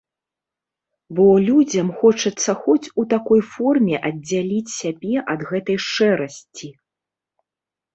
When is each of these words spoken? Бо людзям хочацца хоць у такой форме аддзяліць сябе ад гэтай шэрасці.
Бо 1.19 1.25
людзям 1.47 1.91
хочацца 1.99 2.51
хоць 2.65 2.91
у 3.03 3.07
такой 3.13 3.45
форме 3.53 4.03
аддзяліць 4.13 4.75
сябе 4.81 5.15
ад 5.39 5.49
гэтай 5.55 5.77
шэрасці. 5.91 6.67